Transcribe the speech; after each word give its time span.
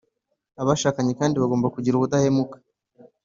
abashakanye 0.61 1.11
kandi 1.19 1.35
bagomba 1.41 1.73
kugira 1.75 1.95
ubudahemuka 1.97 2.57